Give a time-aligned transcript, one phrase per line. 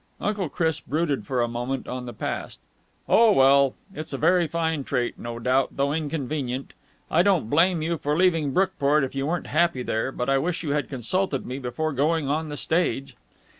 [0.19, 2.59] Uncle Chris brooded for a moment on the past.
[3.07, 6.73] "Oh, well, it's a very fine trait, no doubt, though inconvenient.
[7.11, 10.11] I don't blame you for leaving Brookport if you weren't happy there.
[10.11, 13.15] But I wish you had consulted me before going on the stage."